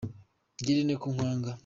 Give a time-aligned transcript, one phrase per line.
[0.59, 1.49] ngirente ko kwanga